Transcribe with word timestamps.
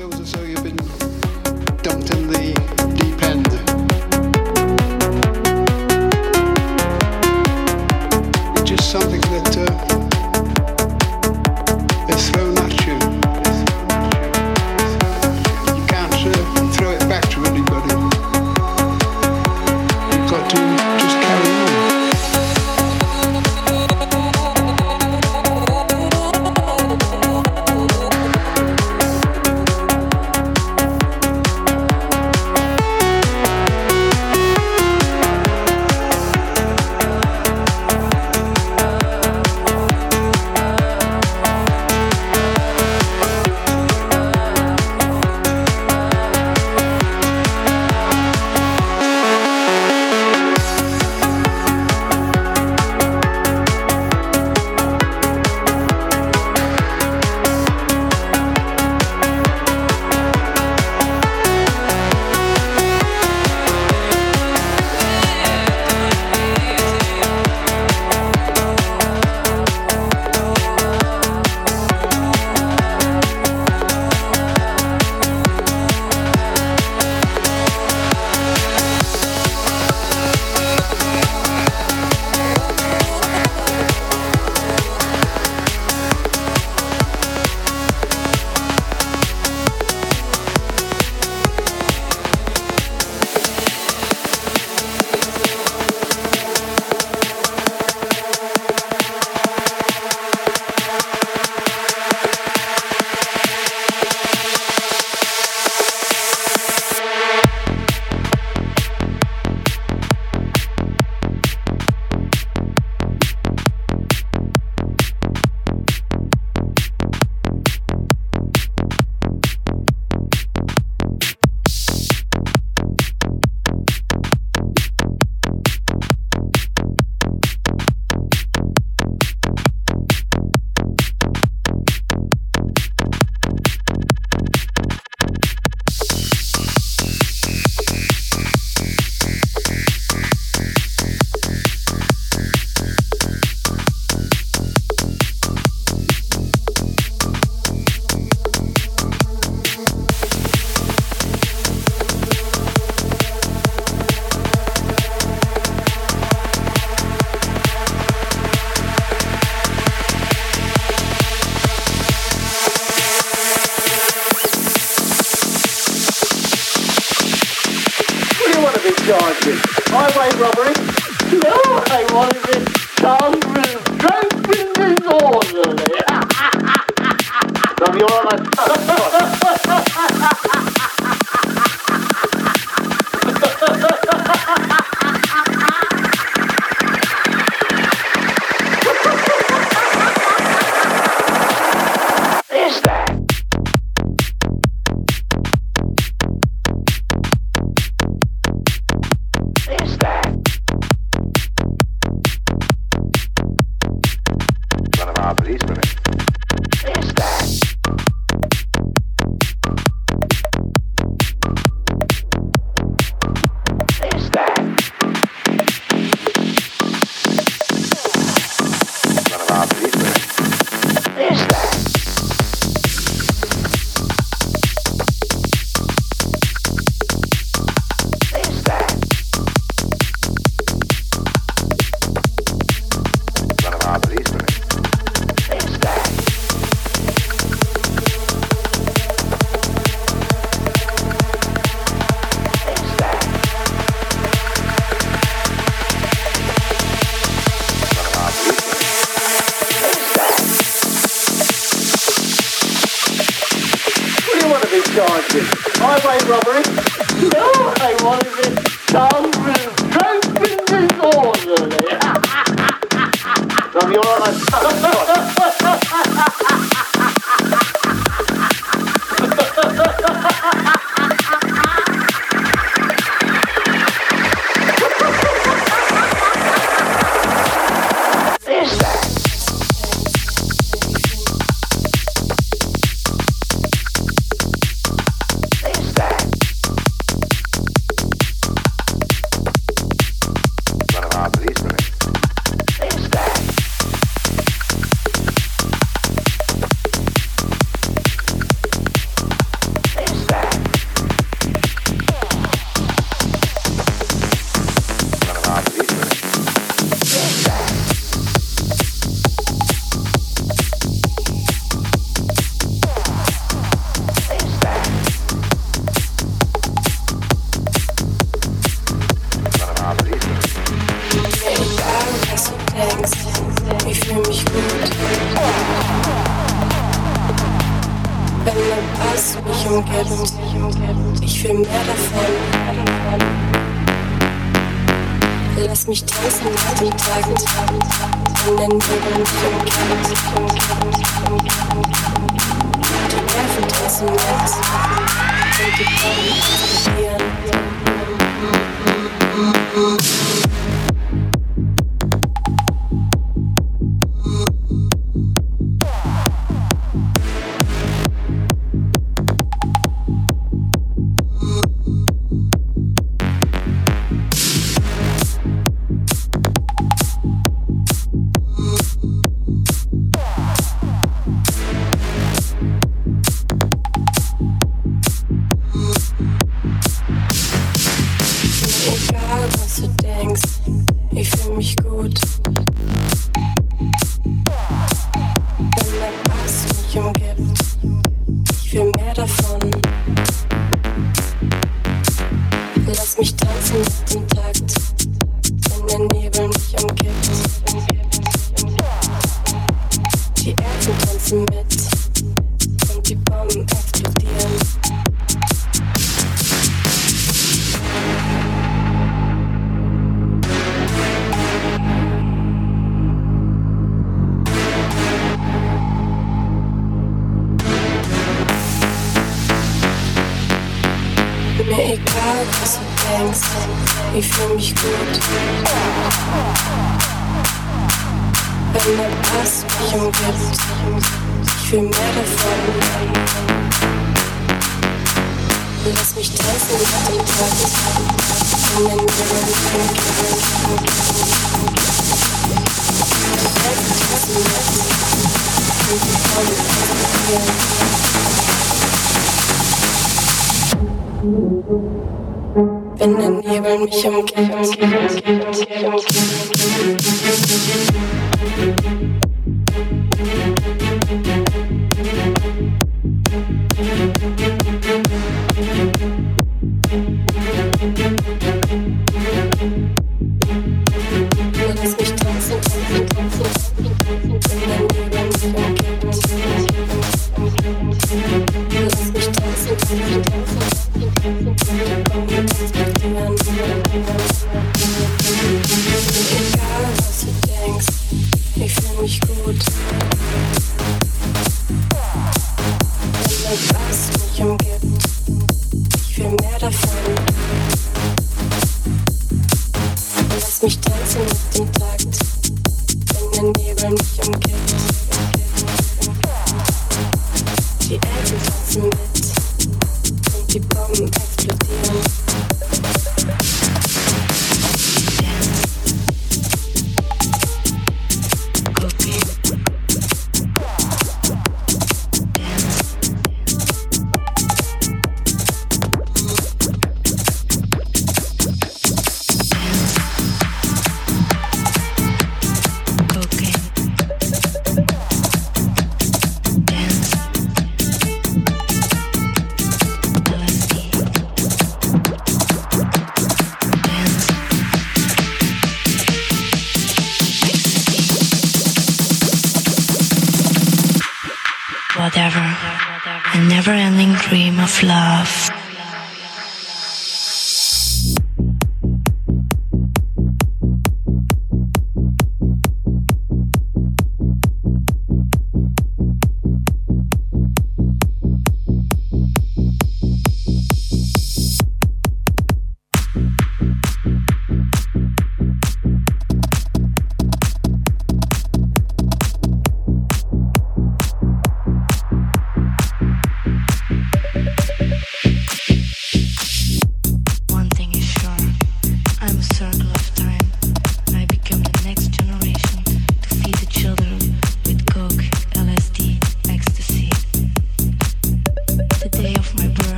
feels 0.00 0.20
as 0.20 0.32
though 0.32 0.44
you've 0.44 0.62
been 0.62 0.76
dumped 1.82 2.10
in 2.14 2.26
the 2.26 2.54
deep 2.96 3.22
end. 3.22 3.46
It's 8.56 8.70
just 8.70 8.90
something 8.90 9.20
that. 9.20 9.58
Uh, 9.58 9.79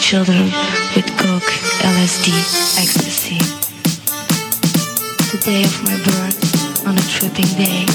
children 0.00 0.44
with 0.96 1.06
coke, 1.18 1.52
LSD, 1.84 2.32
ecstasy. 2.80 3.38
The 5.30 5.38
day 5.44 5.62
of 5.62 5.84
my 5.84 5.96
birth, 6.04 6.86
on 6.86 6.96
a 6.96 7.02
tripping 7.02 7.46
day, 7.56 7.89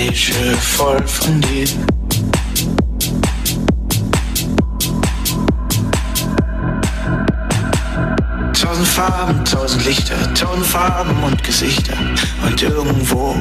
Manege 0.00 0.56
voll 0.56 1.06
von 1.06 1.40
dir. 1.42 1.66
Tausend 8.58 8.88
Farben, 8.88 9.44
tausend 9.44 9.84
Lichter, 9.84 10.32
tausend 10.32 10.64
Farben 10.64 11.22
und 11.22 11.44
Gesichter. 11.44 11.92
Und 12.46 12.62
irgendwo 12.62 13.36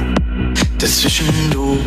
dazwischen 0.78 1.28
du, 1.52 1.78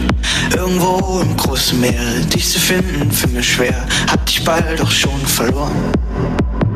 irgendwo 0.57 1.21
im 1.21 1.37
großen 1.37 1.79
Meer, 1.79 2.21
dich 2.35 2.49
zu 2.49 2.59
finden, 2.59 3.13
finde 3.13 3.37
mir 3.37 3.43
schwer. 3.43 3.87
Hab 4.11 4.25
dich 4.25 4.43
bald 4.43 4.81
doch 4.81 4.91
schon 4.91 5.21
verloren. 5.27 5.93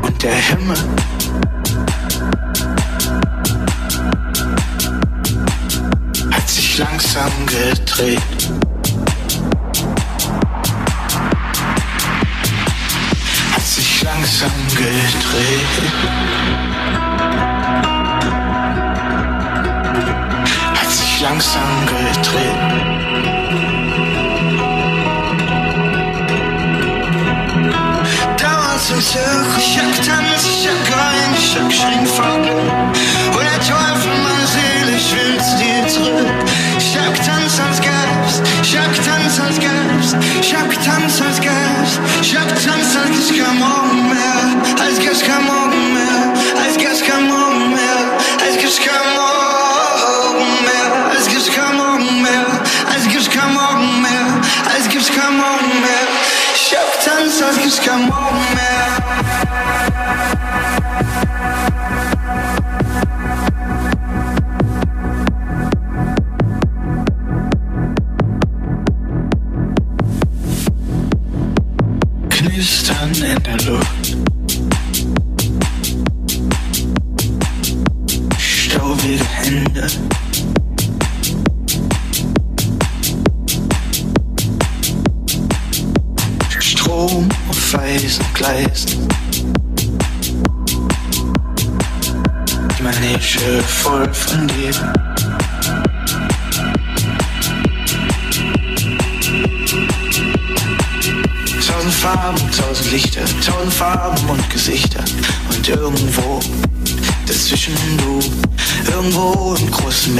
Und 0.03 0.23
der 0.23 0.35
Himmel. 0.35 0.77
Langsam 6.79 7.33
gedreht. 7.47 8.21
Hat 13.53 13.63
sich 13.63 14.03
langsam 14.03 14.51
gedreht. 14.75 15.93
Hat 20.75 20.91
sich 20.91 21.21
langsam 21.21 21.87
gedreht. 21.87 22.57
Damals 28.37 28.91
im 28.91 29.01
Zirkus, 29.01 29.57
ich 29.59 29.79
hab 29.79 29.93
getanzt, 29.93 30.47
ich 30.47 30.69
hab 30.69 30.85
geweint, 30.85 31.39
ich 31.39 31.57
hab 31.57 31.69
geschrien, 31.69 32.07
fuck. 32.07 33.06
sanskars, 37.57 38.35
Shaktan 38.63 39.23
sanskars, 39.37 40.09
Shaktan 40.43 41.03
shock 41.09 41.91
Shaktan 42.23 42.81
sanskars, 42.93 43.29
come 43.39 43.63
on, 43.63 43.97
man, 44.13 44.47
I 44.79 44.91
guess 45.03 45.23
come 45.23 45.49
on, 45.49 45.71
man, 45.95 46.37
I 46.65 46.77
come 47.09 47.31
on, 47.31 47.71
man. 47.71 47.76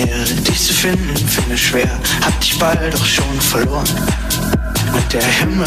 Meer, 0.07 0.25
dich 0.25 0.61
zu 0.63 0.73
finden, 0.73 1.17
finde 1.17 1.59
schwer. 1.59 1.91
Hab 2.25 2.41
dich 2.41 2.57
bald 2.61 2.95
doch 2.95 3.05
schon 3.05 3.41
verloren. 3.41 3.89
Und 4.93 5.13
der 5.13 5.25
Himmel 5.25 5.67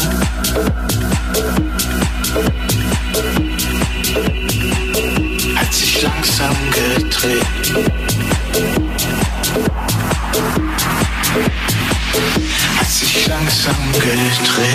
hat 5.56 5.74
sich 5.74 6.02
langsam 6.02 6.56
gedreht. 6.70 7.44
Hat 12.78 12.90
sich 12.90 13.26
langsam 13.26 13.92
gedreht. 13.92 14.69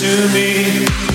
to 0.00 0.28
me. 0.32 1.09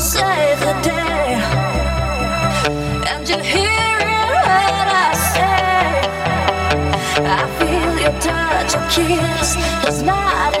save 0.00 0.60
the 0.60 0.72
day, 0.82 1.34
and 3.10 3.28
you're 3.28 3.42
I 4.88 5.12
say. 5.34 6.00
I 7.22 7.42
feel 7.58 8.00
your 8.00 8.20
touch, 8.20 8.72
your 8.74 8.86
kiss 8.90 9.56
is 9.86 10.02
not. 10.02 10.59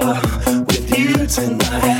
with 0.00 0.98
you 0.98 1.26
tonight. 1.26 1.99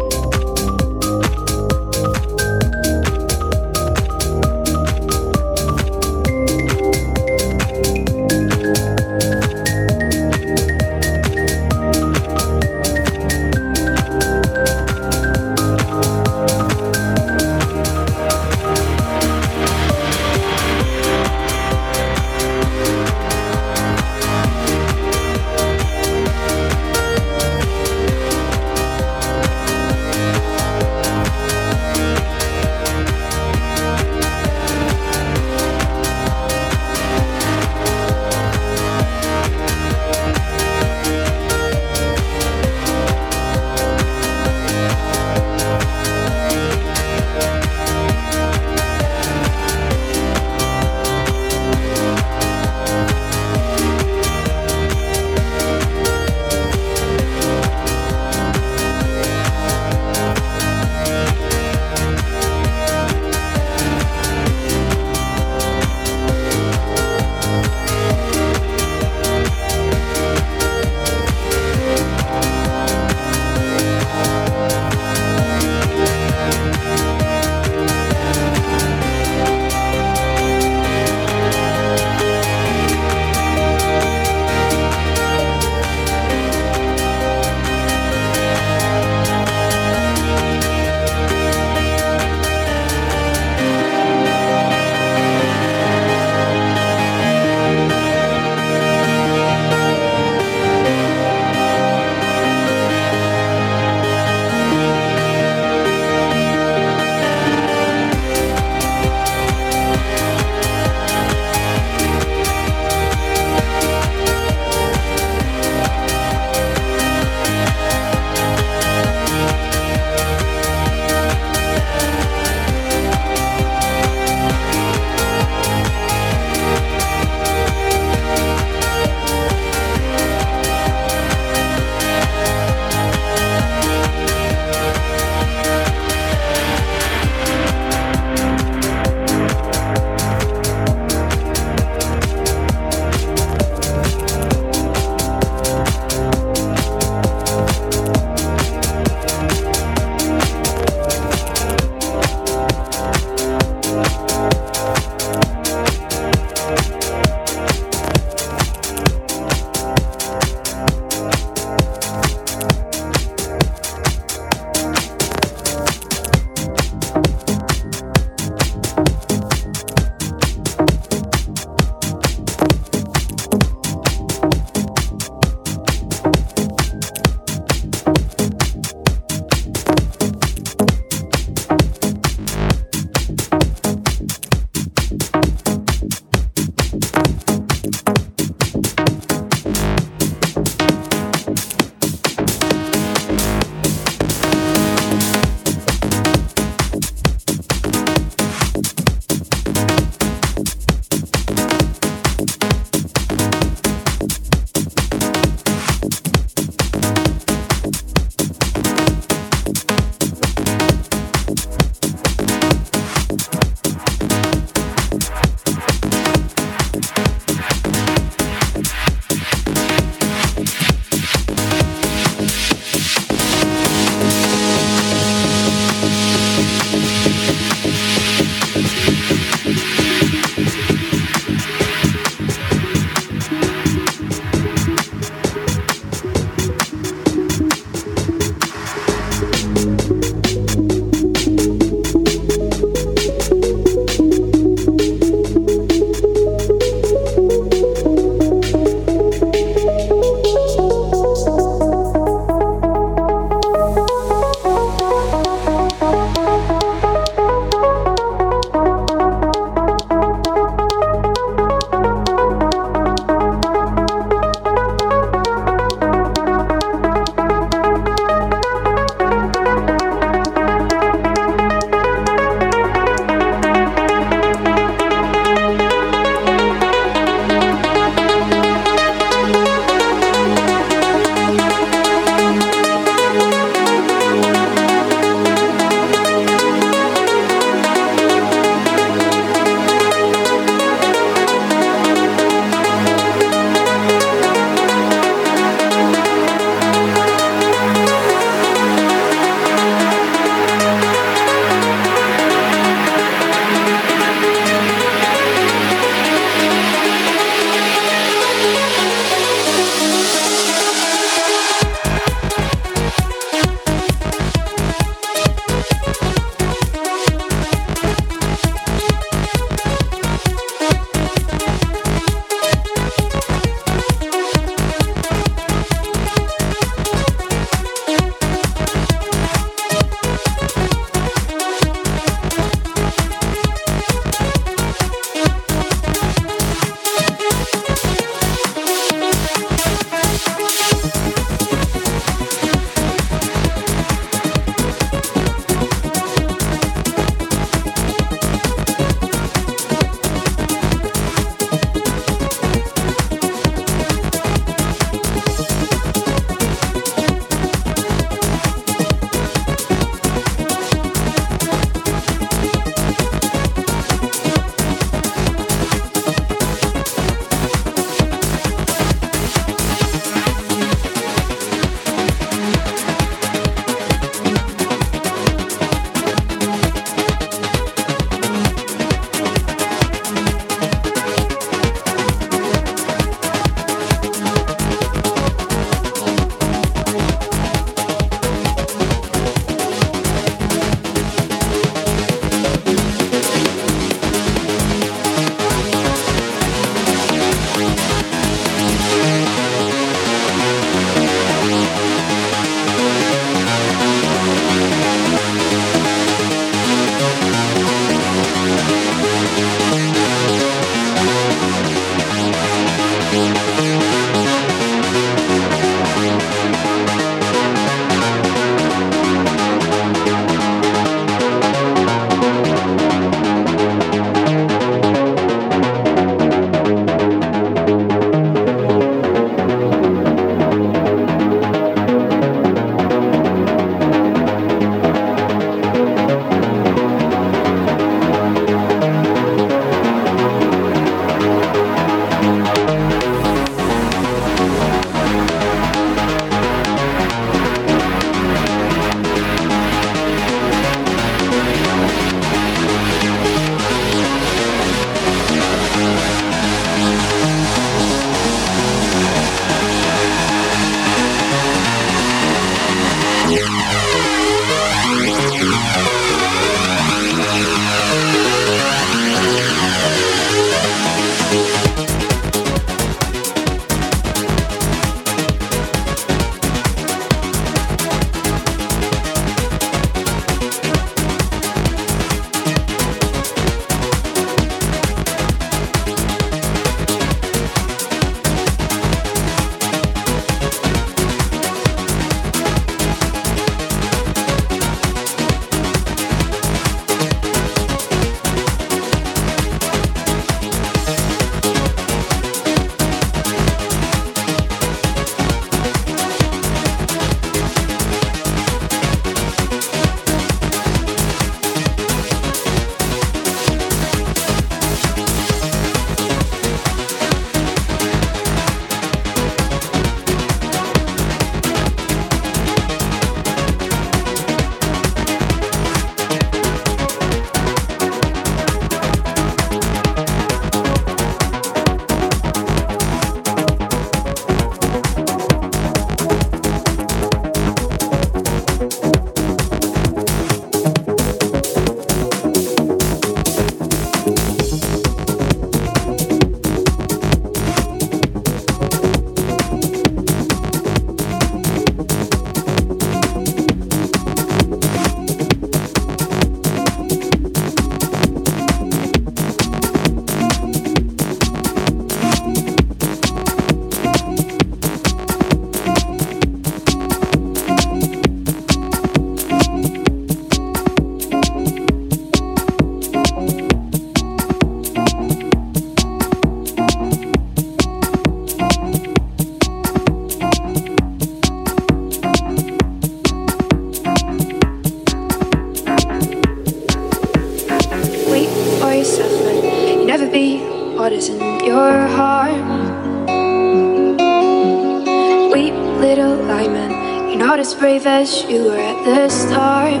brave 597.82 598.06
as 598.06 598.44
you 598.44 598.62
were 598.62 598.76
at 598.76 599.04
the 599.04 599.28
start. 599.28 600.00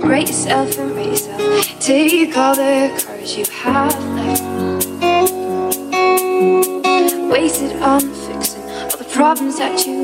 Brace 0.00 0.28
yourself 0.28 0.78
and 0.78 0.94
brace 0.94 1.26
yourself. 1.26 1.78
Take 1.78 2.34
all 2.38 2.54
the 2.54 2.88
courage 3.04 3.36
you 3.36 3.44
have 3.52 3.92
left. 4.14 4.42
Wasted 7.30 7.82
on 7.82 8.00
fixing 8.00 8.62
all 8.62 8.96
the 8.96 9.04
problems 9.12 9.58
that 9.58 9.86
you 9.86 10.03